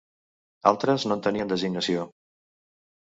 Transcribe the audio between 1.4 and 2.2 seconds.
designació.